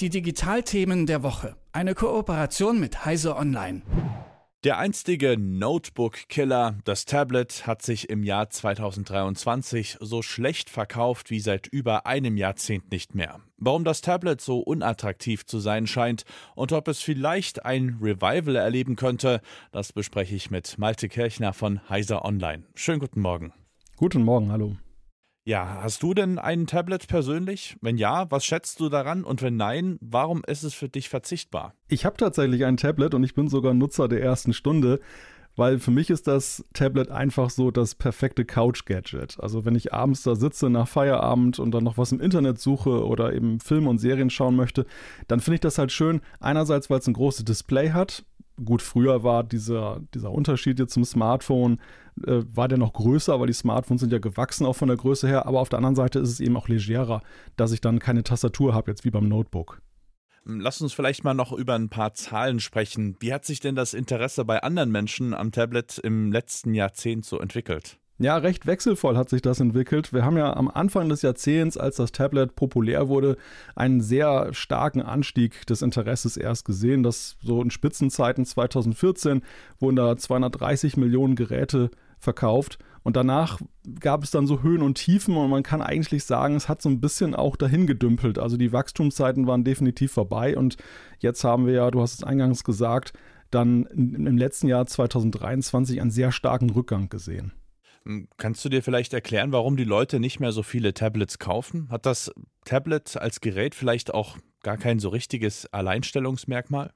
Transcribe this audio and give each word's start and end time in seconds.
Die 0.00 0.10
Digitalthemen 0.10 1.06
der 1.06 1.22
Woche. 1.22 1.56
Eine 1.72 1.94
Kooperation 1.94 2.78
mit 2.78 3.04
Heise 3.04 3.36
Online. 3.36 3.82
Der 4.64 4.78
einstige 4.78 5.36
Notebook-Killer, 5.38 6.78
das 6.84 7.04
Tablet, 7.04 7.64
hat 7.68 7.82
sich 7.82 8.10
im 8.10 8.24
Jahr 8.24 8.50
2023 8.50 9.98
so 10.00 10.20
schlecht 10.20 10.68
verkauft 10.68 11.30
wie 11.30 11.38
seit 11.38 11.68
über 11.68 12.06
einem 12.06 12.36
Jahrzehnt 12.36 12.90
nicht 12.90 13.14
mehr. 13.14 13.38
Warum 13.56 13.84
das 13.84 14.00
Tablet 14.00 14.40
so 14.40 14.58
unattraktiv 14.58 15.46
zu 15.46 15.60
sein 15.60 15.86
scheint 15.86 16.24
und 16.56 16.72
ob 16.72 16.88
es 16.88 17.00
vielleicht 17.00 17.64
ein 17.64 17.98
Revival 18.02 18.56
erleben 18.56 18.96
könnte, 18.96 19.42
das 19.70 19.92
bespreche 19.92 20.34
ich 20.34 20.50
mit 20.50 20.76
Malte 20.76 21.08
Kirchner 21.08 21.52
von 21.52 21.88
Heiser 21.88 22.24
Online. 22.24 22.64
Schönen 22.74 22.98
guten 22.98 23.20
Morgen. 23.20 23.52
Guten 23.96 24.24
Morgen, 24.24 24.50
hallo. 24.50 24.76
Ja, 25.48 25.78
hast 25.80 26.02
du 26.02 26.12
denn 26.12 26.38
ein 26.38 26.66
Tablet 26.66 27.08
persönlich? 27.08 27.78
Wenn 27.80 27.96
ja, 27.96 28.30
was 28.30 28.44
schätzt 28.44 28.80
du 28.80 28.90
daran? 28.90 29.24
Und 29.24 29.40
wenn 29.40 29.56
nein, 29.56 29.96
warum 30.02 30.42
ist 30.46 30.62
es 30.62 30.74
für 30.74 30.90
dich 30.90 31.08
verzichtbar? 31.08 31.72
Ich 31.88 32.04
habe 32.04 32.18
tatsächlich 32.18 32.66
ein 32.66 32.76
Tablet 32.76 33.14
und 33.14 33.24
ich 33.24 33.34
bin 33.34 33.48
sogar 33.48 33.72
Nutzer 33.72 34.08
der 34.08 34.20
ersten 34.20 34.52
Stunde, 34.52 35.00
weil 35.56 35.78
für 35.78 35.90
mich 35.90 36.10
ist 36.10 36.26
das 36.26 36.66
Tablet 36.74 37.10
einfach 37.10 37.48
so 37.48 37.70
das 37.70 37.94
perfekte 37.94 38.44
Couch-Gadget. 38.44 39.40
Also 39.40 39.64
wenn 39.64 39.74
ich 39.74 39.94
abends 39.94 40.22
da 40.22 40.34
sitze 40.34 40.68
nach 40.68 40.86
Feierabend 40.86 41.58
und 41.58 41.70
dann 41.70 41.84
noch 41.84 41.96
was 41.96 42.12
im 42.12 42.20
Internet 42.20 42.60
suche 42.60 43.06
oder 43.06 43.32
eben 43.32 43.58
Filme 43.58 43.88
und 43.88 43.96
Serien 43.96 44.28
schauen 44.28 44.54
möchte, 44.54 44.84
dann 45.28 45.40
finde 45.40 45.54
ich 45.54 45.60
das 45.62 45.78
halt 45.78 45.92
schön. 45.92 46.20
Einerseits, 46.40 46.90
weil 46.90 46.98
es 46.98 47.06
ein 47.06 47.14
großes 47.14 47.46
Display 47.46 47.92
hat, 47.92 48.22
gut, 48.64 48.82
früher 48.82 49.22
war 49.22 49.44
dieser, 49.44 50.00
dieser 50.14 50.30
Unterschied 50.30 50.78
jetzt 50.78 50.94
zum 50.94 51.04
Smartphone, 51.04 51.80
äh, 52.26 52.42
war 52.52 52.68
der 52.68 52.78
noch 52.78 52.92
größer, 52.92 53.38
weil 53.38 53.46
die 53.46 53.52
Smartphones 53.52 54.00
sind 54.00 54.12
ja 54.12 54.18
gewachsen 54.18 54.66
auch 54.66 54.76
von 54.76 54.88
der 54.88 54.96
Größe 54.96 55.28
her, 55.28 55.46
aber 55.46 55.60
auf 55.60 55.68
der 55.68 55.78
anderen 55.78 55.96
Seite 55.96 56.18
ist 56.18 56.30
es 56.30 56.40
eben 56.40 56.56
auch 56.56 56.68
legerer, 56.68 57.22
dass 57.56 57.72
ich 57.72 57.80
dann 57.80 57.98
keine 57.98 58.22
Tastatur 58.22 58.74
habe, 58.74 58.90
jetzt 58.90 59.04
wie 59.04 59.10
beim 59.10 59.28
Notebook. 59.28 59.80
Lass 60.44 60.80
uns 60.80 60.94
vielleicht 60.94 61.24
mal 61.24 61.34
noch 61.34 61.52
über 61.52 61.74
ein 61.74 61.90
paar 61.90 62.14
Zahlen 62.14 62.58
sprechen. 62.58 63.16
Wie 63.20 63.34
hat 63.34 63.44
sich 63.44 63.60
denn 63.60 63.74
das 63.74 63.92
Interesse 63.92 64.46
bei 64.46 64.62
anderen 64.62 64.90
Menschen 64.90 65.34
am 65.34 65.52
Tablet 65.52 65.98
im 65.98 66.32
letzten 66.32 66.72
Jahrzehnt 66.72 67.26
so 67.26 67.38
entwickelt? 67.38 67.98
Ja, 68.20 68.36
recht 68.36 68.66
wechselvoll 68.66 69.16
hat 69.16 69.28
sich 69.28 69.42
das 69.42 69.60
entwickelt. 69.60 70.12
Wir 70.12 70.24
haben 70.24 70.36
ja 70.36 70.56
am 70.56 70.68
Anfang 70.68 71.08
des 71.08 71.22
Jahrzehnts, 71.22 71.76
als 71.76 71.96
das 71.96 72.10
Tablet 72.10 72.56
populär 72.56 73.08
wurde, 73.08 73.36
einen 73.76 74.00
sehr 74.00 74.52
starken 74.52 75.00
Anstieg 75.02 75.64
des 75.68 75.82
Interesses 75.82 76.36
erst 76.36 76.64
gesehen. 76.64 77.04
Das 77.04 77.36
so 77.40 77.62
in 77.62 77.70
Spitzenzeiten 77.70 78.44
2014 78.44 79.42
wurden 79.78 79.94
da 79.94 80.16
230 80.16 80.96
Millionen 80.96 81.36
Geräte 81.36 81.92
verkauft. 82.18 82.80
Und 83.04 83.14
danach 83.14 83.60
gab 84.00 84.24
es 84.24 84.32
dann 84.32 84.48
so 84.48 84.62
Höhen 84.62 84.82
und 84.82 84.96
Tiefen 84.96 85.36
und 85.36 85.48
man 85.48 85.62
kann 85.62 85.80
eigentlich 85.80 86.24
sagen, 86.24 86.56
es 86.56 86.68
hat 86.68 86.82
so 86.82 86.88
ein 86.88 87.00
bisschen 87.00 87.36
auch 87.36 87.54
dahin 87.54 87.86
gedümpelt. 87.86 88.40
Also 88.40 88.56
die 88.56 88.72
Wachstumszeiten 88.72 89.46
waren 89.46 89.62
definitiv 89.62 90.10
vorbei 90.10 90.56
und 90.56 90.76
jetzt 91.20 91.44
haben 91.44 91.66
wir 91.66 91.74
ja, 91.74 91.90
du 91.92 92.02
hast 92.02 92.14
es 92.14 92.24
eingangs 92.24 92.64
gesagt, 92.64 93.12
dann 93.52 93.84
im 93.86 94.36
letzten 94.36 94.66
Jahr 94.66 94.86
2023 94.86 96.00
einen 96.00 96.10
sehr 96.10 96.32
starken 96.32 96.70
Rückgang 96.70 97.08
gesehen. 97.08 97.52
Kannst 98.38 98.64
du 98.64 98.70
dir 98.70 98.82
vielleicht 98.82 99.12
erklären, 99.12 99.52
warum 99.52 99.76
die 99.76 99.84
Leute 99.84 100.18
nicht 100.18 100.40
mehr 100.40 100.52
so 100.52 100.62
viele 100.62 100.94
Tablets 100.94 101.38
kaufen? 101.38 101.88
Hat 101.90 102.06
das 102.06 102.32
Tablet 102.64 103.16
als 103.16 103.40
Gerät 103.40 103.74
vielleicht 103.74 104.14
auch 104.14 104.38
gar 104.62 104.78
kein 104.78 104.98
so 104.98 105.10
richtiges 105.10 105.66
Alleinstellungsmerkmal? 105.72 106.92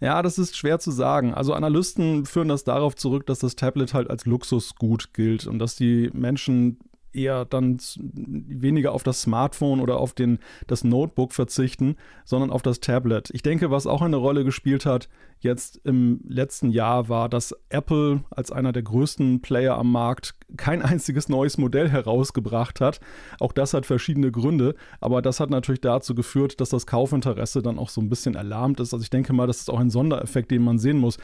Ja, 0.00 0.22
das 0.22 0.38
ist 0.38 0.56
schwer 0.56 0.80
zu 0.80 0.90
sagen. 0.90 1.32
Also 1.32 1.54
Analysten 1.54 2.26
führen 2.26 2.48
das 2.48 2.64
darauf 2.64 2.96
zurück, 2.96 3.26
dass 3.26 3.38
das 3.38 3.54
Tablet 3.54 3.94
halt 3.94 4.10
als 4.10 4.26
Luxusgut 4.26 5.14
gilt 5.14 5.46
und 5.46 5.60
dass 5.60 5.76
die 5.76 6.10
Menschen 6.12 6.78
eher 7.12 7.44
dann 7.44 7.78
weniger 7.96 8.92
auf 8.92 9.02
das 9.02 9.22
Smartphone 9.22 9.80
oder 9.80 9.98
auf 9.98 10.12
den, 10.12 10.38
das 10.66 10.84
Notebook 10.84 11.32
verzichten, 11.32 11.96
sondern 12.24 12.50
auf 12.50 12.62
das 12.62 12.80
Tablet. 12.80 13.30
Ich 13.32 13.42
denke, 13.42 13.70
was 13.70 13.86
auch 13.86 14.02
eine 14.02 14.16
Rolle 14.16 14.44
gespielt 14.44 14.86
hat 14.86 15.08
jetzt 15.42 15.80
im 15.84 16.20
letzten 16.26 16.70
Jahr 16.70 17.08
war, 17.08 17.28
dass 17.28 17.54
Apple 17.68 18.22
als 18.30 18.52
einer 18.52 18.72
der 18.72 18.82
größten 18.82 19.42
Player 19.42 19.76
am 19.76 19.90
Markt 19.90 20.34
kein 20.56 20.82
einziges 20.82 21.28
neues 21.28 21.58
Modell 21.58 21.88
herausgebracht 21.88 22.80
hat. 22.80 23.00
Auch 23.40 23.52
das 23.52 23.74
hat 23.74 23.84
verschiedene 23.84 24.30
Gründe, 24.30 24.74
aber 25.00 25.20
das 25.20 25.40
hat 25.40 25.50
natürlich 25.50 25.80
dazu 25.80 26.14
geführt, 26.14 26.60
dass 26.60 26.70
das 26.70 26.86
Kaufinteresse 26.86 27.62
dann 27.62 27.78
auch 27.78 27.88
so 27.88 28.00
ein 28.00 28.08
bisschen 28.08 28.34
erlahmt 28.34 28.80
ist. 28.80 28.94
Also 28.94 29.02
ich 29.02 29.10
denke 29.10 29.32
mal, 29.32 29.46
das 29.46 29.58
ist 29.58 29.70
auch 29.70 29.80
ein 29.80 29.90
Sondereffekt, 29.90 30.50
den 30.50 30.62
man 30.62 30.78
sehen 30.78 30.98
muss. 30.98 31.18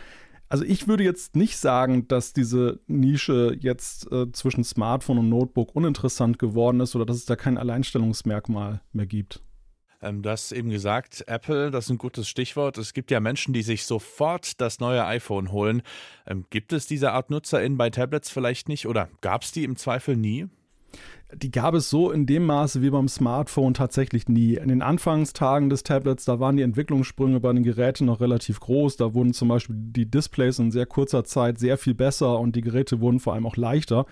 Also 0.48 0.64
ich 0.64 0.88
würde 0.88 1.04
jetzt 1.04 1.36
nicht 1.36 1.58
sagen, 1.58 2.08
dass 2.08 2.32
diese 2.32 2.80
Nische 2.86 3.56
jetzt 3.60 4.10
äh, 4.10 4.32
zwischen 4.32 4.64
Smartphone 4.64 5.18
und 5.18 5.28
Notebook 5.28 5.76
uninteressant 5.76 6.38
geworden 6.38 6.80
ist 6.80 6.96
oder 6.96 7.04
dass 7.04 7.16
es 7.16 7.26
da 7.26 7.36
kein 7.36 7.58
Alleinstellungsmerkmal 7.58 8.80
mehr 8.92 9.06
gibt. 9.06 9.42
Ähm, 10.00 10.22
du 10.22 10.30
hast 10.30 10.52
eben 10.52 10.70
gesagt, 10.70 11.24
Apple, 11.26 11.70
das 11.70 11.86
ist 11.86 11.90
ein 11.90 11.98
gutes 11.98 12.28
Stichwort. 12.28 12.78
Es 12.78 12.94
gibt 12.94 13.10
ja 13.10 13.20
Menschen, 13.20 13.52
die 13.52 13.62
sich 13.62 13.84
sofort 13.84 14.60
das 14.60 14.80
neue 14.80 15.04
iPhone 15.04 15.52
holen. 15.52 15.82
Ähm, 16.26 16.46
gibt 16.50 16.72
es 16.72 16.86
diese 16.86 17.12
Art 17.12 17.30
NutzerInnen 17.30 17.76
bei 17.76 17.90
Tablets 17.90 18.30
vielleicht 18.30 18.68
nicht 18.68 18.86
oder 18.86 19.08
gab 19.20 19.42
es 19.42 19.52
die 19.52 19.64
im 19.64 19.76
Zweifel 19.76 20.16
nie? 20.16 20.46
Die 21.34 21.50
gab 21.50 21.74
es 21.74 21.90
so 21.90 22.10
in 22.10 22.24
dem 22.24 22.46
Maße 22.46 22.80
wie 22.80 22.88
beim 22.88 23.06
Smartphone 23.06 23.74
tatsächlich 23.74 24.28
nie. 24.28 24.54
In 24.54 24.68
den 24.68 24.80
Anfangstagen 24.80 25.68
des 25.68 25.82
Tablets, 25.82 26.24
da 26.24 26.40
waren 26.40 26.56
die 26.56 26.62
Entwicklungssprünge 26.62 27.38
bei 27.38 27.52
den 27.52 27.64
Geräten 27.64 28.06
noch 28.06 28.20
relativ 28.22 28.60
groß. 28.60 28.96
Da 28.96 29.12
wurden 29.12 29.34
zum 29.34 29.48
Beispiel 29.48 29.76
die 29.78 30.10
Displays 30.10 30.58
in 30.58 30.70
sehr 30.70 30.86
kurzer 30.86 31.24
Zeit 31.24 31.58
sehr 31.58 31.76
viel 31.76 31.94
besser 31.94 32.40
und 32.40 32.56
die 32.56 32.62
Geräte 32.62 33.00
wurden 33.00 33.20
vor 33.20 33.34
allem 33.34 33.46
auch 33.46 33.56
leichter. 33.56 34.06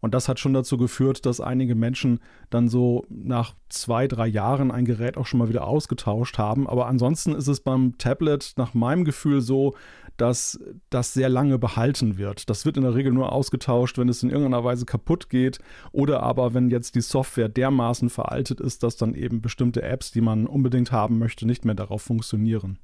Und 0.00 0.14
das 0.14 0.28
hat 0.28 0.40
schon 0.40 0.54
dazu 0.54 0.78
geführt, 0.78 1.26
dass 1.26 1.42
einige 1.42 1.74
Menschen 1.74 2.20
dann 2.48 2.68
so 2.68 3.04
nach 3.10 3.54
zwei, 3.68 4.08
drei 4.08 4.26
Jahren 4.26 4.70
ein 4.70 4.86
Gerät 4.86 5.18
auch 5.18 5.26
schon 5.26 5.38
mal 5.38 5.50
wieder 5.50 5.66
ausgetauscht 5.66 6.38
haben. 6.38 6.66
Aber 6.66 6.86
ansonsten 6.86 7.34
ist 7.34 7.48
es 7.48 7.60
beim 7.60 7.98
Tablet 7.98 8.54
nach 8.56 8.72
meinem 8.72 9.04
Gefühl 9.04 9.42
so, 9.42 9.74
dass 10.22 10.56
das 10.88 11.14
sehr 11.14 11.28
lange 11.28 11.58
behalten 11.58 12.16
wird. 12.16 12.48
Das 12.48 12.64
wird 12.64 12.76
in 12.76 12.84
der 12.84 12.94
Regel 12.94 13.12
nur 13.12 13.32
ausgetauscht, 13.32 13.98
wenn 13.98 14.08
es 14.08 14.22
in 14.22 14.30
irgendeiner 14.30 14.62
Weise 14.62 14.86
kaputt 14.86 15.28
geht 15.28 15.58
oder 15.90 16.22
aber 16.22 16.54
wenn 16.54 16.70
jetzt 16.70 16.94
die 16.94 17.00
Software 17.00 17.48
dermaßen 17.48 18.08
veraltet 18.08 18.60
ist, 18.60 18.84
dass 18.84 18.96
dann 18.96 19.16
eben 19.16 19.42
bestimmte 19.42 19.82
Apps, 19.82 20.12
die 20.12 20.20
man 20.20 20.46
unbedingt 20.46 20.92
haben 20.92 21.18
möchte, 21.18 21.44
nicht 21.44 21.64
mehr 21.64 21.74
darauf 21.74 22.02
funktionieren. 22.02 22.78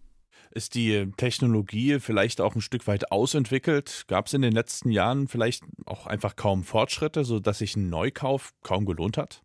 Ist 0.51 0.75
die 0.75 1.13
Technologie 1.17 2.01
vielleicht 2.01 2.41
auch 2.41 2.57
ein 2.57 2.61
Stück 2.61 2.89
weit 2.89 3.13
ausentwickelt? 3.13 4.07
Gab 4.09 4.27
es 4.27 4.35
in 4.35 4.43
den 4.43 4.53
letzten 4.53 4.91
Jahren 4.91 5.29
vielleicht 5.29 5.63
auch 5.87 6.09
einfach 6.09 6.35
kaum 6.35 6.65
Fortschritte, 6.65 7.23
sodass 7.23 7.59
sich 7.59 7.77
ein 7.77 7.89
Neukauf 7.89 8.53
kaum 8.65 8.85
gelohnt 8.85 9.17
hat? 9.17 9.43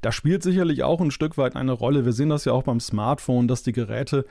Da 0.00 0.12
spielt 0.12 0.42
sicherlich 0.42 0.82
auch 0.82 1.02
ein 1.02 1.10
Stück 1.10 1.36
weit 1.36 1.56
eine 1.56 1.72
Rolle. 1.72 2.06
Wir 2.06 2.12
sehen 2.12 2.30
das 2.30 2.46
ja 2.46 2.52
auch 2.52 2.62
beim 2.62 2.80
Smartphone, 2.80 3.48
dass 3.48 3.62
die 3.62 3.72
Geräte 3.72 4.24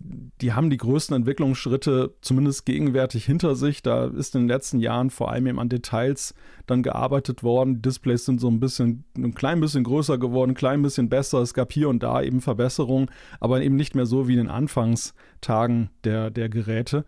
die 0.00 0.52
haben 0.52 0.70
die 0.70 0.76
größten 0.76 1.16
Entwicklungsschritte 1.16 2.14
zumindest 2.20 2.64
gegenwärtig 2.64 3.24
hinter 3.24 3.56
sich. 3.56 3.82
Da 3.82 4.06
ist 4.06 4.34
in 4.34 4.42
den 4.42 4.48
letzten 4.48 4.78
Jahren 4.78 5.10
vor 5.10 5.30
allem 5.32 5.46
eben 5.48 5.58
an 5.58 5.68
Details 5.68 6.34
dann 6.66 6.84
gearbeitet 6.84 7.42
worden. 7.42 7.76
Die 7.76 7.82
Displays 7.82 8.24
sind 8.24 8.40
so 8.40 8.48
ein 8.48 8.60
bisschen, 8.60 9.04
ein 9.16 9.34
klein 9.34 9.60
bisschen 9.60 9.82
größer 9.82 10.18
geworden, 10.18 10.52
ein 10.52 10.54
klein 10.54 10.82
bisschen 10.82 11.08
besser. 11.08 11.40
Es 11.40 11.54
gab 11.54 11.72
hier 11.72 11.88
und 11.88 12.02
da 12.02 12.22
eben 12.22 12.40
Verbesserungen, 12.40 13.10
aber 13.40 13.60
eben 13.60 13.74
nicht 13.74 13.96
mehr 13.96 14.06
so 14.06 14.28
wie 14.28 14.34
in 14.34 14.38
den 14.38 14.50
Anfangstagen 14.50 15.90
der, 16.04 16.30
der 16.30 16.48
Geräte. 16.48 17.04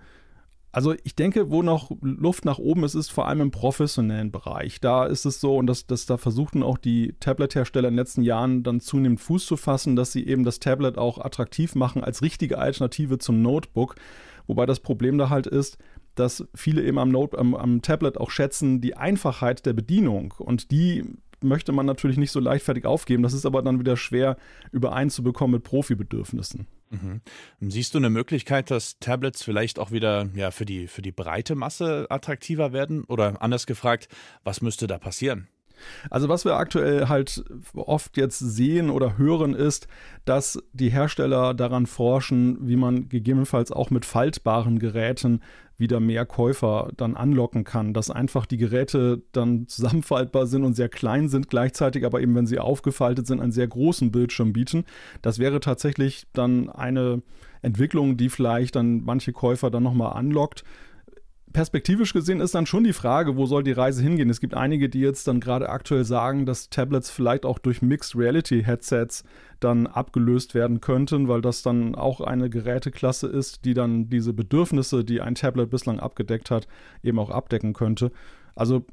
Also 0.72 0.94
ich 1.02 1.16
denke, 1.16 1.50
wo 1.50 1.62
noch 1.62 1.90
Luft 2.00 2.44
nach 2.44 2.58
oben 2.58 2.84
ist, 2.84 2.94
ist 2.94 3.10
vor 3.10 3.26
allem 3.26 3.40
im 3.40 3.50
professionellen 3.50 4.30
Bereich. 4.30 4.80
Da 4.80 5.04
ist 5.04 5.24
es 5.24 5.40
so, 5.40 5.56
und 5.56 5.66
das, 5.66 5.86
das, 5.86 6.06
da 6.06 6.16
versuchten 6.16 6.62
auch 6.62 6.78
die 6.78 7.14
Tablet-Hersteller 7.18 7.88
in 7.88 7.94
den 7.94 7.98
letzten 7.98 8.22
Jahren 8.22 8.62
dann 8.62 8.80
zunehmend 8.80 9.20
Fuß 9.20 9.46
zu 9.46 9.56
fassen, 9.56 9.96
dass 9.96 10.12
sie 10.12 10.26
eben 10.26 10.44
das 10.44 10.60
Tablet 10.60 10.96
auch 10.96 11.18
attraktiv 11.18 11.74
machen 11.74 12.04
als 12.04 12.22
richtige 12.22 12.58
Alternative 12.58 13.18
zum 13.18 13.42
Notebook. 13.42 13.96
Wobei 14.46 14.64
das 14.64 14.78
Problem 14.78 15.18
da 15.18 15.28
halt 15.28 15.48
ist, 15.48 15.76
dass 16.14 16.46
viele 16.54 16.84
eben 16.84 16.98
am, 16.98 17.10
Note, 17.10 17.38
am, 17.38 17.54
am 17.54 17.82
Tablet 17.82 18.18
auch 18.18 18.30
schätzen 18.30 18.80
die 18.80 18.96
Einfachheit 18.96 19.66
der 19.66 19.72
Bedienung. 19.72 20.34
Und 20.38 20.70
die 20.70 21.04
möchte 21.42 21.72
man 21.72 21.86
natürlich 21.86 22.18
nicht 22.18 22.30
so 22.32 22.38
leichtfertig 22.38 22.84
aufgeben. 22.84 23.22
Das 23.22 23.32
ist 23.32 23.46
aber 23.46 23.62
dann 23.62 23.80
wieder 23.80 23.96
schwer 23.96 24.36
übereinzubekommen 24.70 25.54
mit 25.54 25.64
Profibedürfnissen. 25.64 26.66
Mhm. 26.90 27.20
Siehst 27.60 27.94
du 27.94 27.98
eine 27.98 28.10
Möglichkeit, 28.10 28.70
dass 28.70 28.98
Tablets 28.98 29.42
vielleicht 29.42 29.78
auch 29.78 29.92
wieder 29.92 30.28
ja, 30.34 30.50
für, 30.50 30.64
die, 30.64 30.88
für 30.88 31.02
die 31.02 31.12
breite 31.12 31.54
Masse 31.54 32.06
attraktiver 32.10 32.72
werden? 32.72 33.04
Oder 33.04 33.40
anders 33.40 33.66
gefragt, 33.66 34.08
was 34.42 34.60
müsste 34.60 34.86
da 34.86 34.98
passieren? 34.98 35.48
Also 36.10 36.28
was 36.28 36.44
wir 36.44 36.56
aktuell 36.56 37.08
halt 37.08 37.44
oft 37.74 38.16
jetzt 38.16 38.38
sehen 38.38 38.90
oder 38.90 39.18
hören 39.18 39.54
ist, 39.54 39.88
dass 40.24 40.62
die 40.72 40.90
Hersteller 40.90 41.54
daran 41.54 41.86
forschen, 41.86 42.58
wie 42.68 42.76
man 42.76 43.08
gegebenenfalls 43.08 43.72
auch 43.72 43.90
mit 43.90 44.04
faltbaren 44.04 44.78
Geräten 44.78 45.40
wieder 45.80 45.98
mehr 45.98 46.26
Käufer 46.26 46.90
dann 46.96 47.16
anlocken 47.16 47.64
kann, 47.64 47.94
dass 47.94 48.10
einfach 48.10 48.44
die 48.46 48.58
Geräte 48.58 49.22
dann 49.32 49.66
zusammenfaltbar 49.66 50.46
sind 50.46 50.62
und 50.62 50.74
sehr 50.74 50.90
klein 50.90 51.28
sind, 51.28 51.48
gleichzeitig 51.48 52.04
aber 52.04 52.20
eben, 52.20 52.34
wenn 52.34 52.46
sie 52.46 52.58
aufgefaltet 52.58 53.26
sind, 53.26 53.40
einen 53.40 53.50
sehr 53.50 53.66
großen 53.66 54.12
Bildschirm 54.12 54.52
bieten. 54.52 54.84
Das 55.22 55.38
wäre 55.38 55.58
tatsächlich 55.58 56.26
dann 56.34 56.68
eine 56.68 57.22
Entwicklung, 57.62 58.16
die 58.16 58.28
vielleicht 58.28 58.76
dann 58.76 59.02
manche 59.04 59.32
Käufer 59.32 59.70
dann 59.70 59.82
nochmal 59.82 60.12
anlockt 60.12 60.64
perspektivisch 61.52 62.12
gesehen 62.12 62.40
ist 62.40 62.54
dann 62.54 62.66
schon 62.66 62.84
die 62.84 62.92
Frage, 62.92 63.36
wo 63.36 63.46
soll 63.46 63.62
die 63.62 63.72
Reise 63.72 64.02
hingehen? 64.02 64.30
Es 64.30 64.40
gibt 64.40 64.54
einige, 64.54 64.88
die 64.88 65.00
jetzt 65.00 65.26
dann 65.28 65.40
gerade 65.40 65.68
aktuell 65.68 66.04
sagen, 66.04 66.46
dass 66.46 66.70
Tablets 66.70 67.10
vielleicht 67.10 67.44
auch 67.44 67.58
durch 67.58 67.82
Mixed 67.82 68.16
Reality 68.16 68.62
Headsets 68.62 69.24
dann 69.58 69.86
abgelöst 69.86 70.54
werden 70.54 70.80
könnten, 70.80 71.28
weil 71.28 71.40
das 71.40 71.62
dann 71.62 71.94
auch 71.94 72.20
eine 72.20 72.50
Geräteklasse 72.50 73.26
ist, 73.26 73.64
die 73.64 73.74
dann 73.74 74.08
diese 74.08 74.32
Bedürfnisse, 74.32 75.04
die 75.04 75.20
ein 75.20 75.34
Tablet 75.34 75.70
bislang 75.70 76.00
abgedeckt 76.00 76.50
hat, 76.50 76.66
eben 77.02 77.18
auch 77.18 77.30
abdecken 77.30 77.72
könnte. 77.72 78.12
Also 78.54 78.84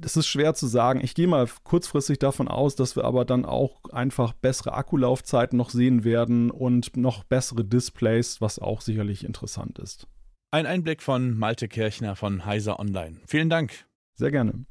es 0.00 0.16
ist 0.16 0.26
schwer 0.26 0.54
zu 0.54 0.66
sagen. 0.66 1.00
Ich 1.02 1.14
gehe 1.14 1.26
mal 1.26 1.48
kurzfristig 1.64 2.18
davon 2.18 2.48
aus, 2.48 2.76
dass 2.76 2.96
wir 2.96 3.04
aber 3.04 3.24
dann 3.24 3.44
auch 3.44 3.84
einfach 3.90 4.32
bessere 4.32 4.74
Akkulaufzeiten 4.74 5.56
noch 5.56 5.70
sehen 5.70 6.04
werden 6.04 6.50
und 6.50 6.96
noch 6.96 7.24
bessere 7.24 7.64
Displays, 7.64 8.40
was 8.40 8.58
auch 8.58 8.80
sicherlich 8.80 9.24
interessant 9.24 9.78
ist. 9.78 10.06
Ein 10.52 10.66
Einblick 10.66 11.02
von 11.02 11.36
Malte 11.36 11.66
Kirchner 11.66 12.14
von 12.14 12.46
Heiser 12.46 12.78
Online. 12.78 13.20
Vielen 13.26 13.50
Dank. 13.50 13.86
Sehr 14.14 14.30
gerne. 14.30 14.64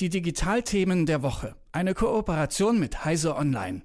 Die 0.00 0.08
Digitalthemen 0.08 1.04
der 1.04 1.22
Woche. 1.22 1.56
Eine 1.72 1.92
Kooperation 1.92 2.80
mit 2.80 3.04
Heiser 3.04 3.36
Online. 3.36 3.82